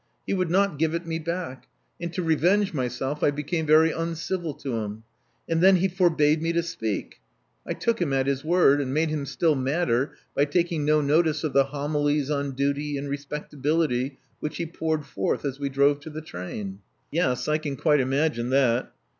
[0.25, 1.67] He would not give it me back;
[1.99, 5.03] and to revenge myself I became very uncivil to him;
[5.47, 7.19] and then he forbade me to speak.
[7.67, 11.43] I took him at his word, and made him still madder by taking no notice
[11.43, 15.99] of the homilies on duty and respect ability which he poured forth as we drove
[15.99, 18.91] to the train." 78 Love Among the Artists Yes: I can quite imagine that.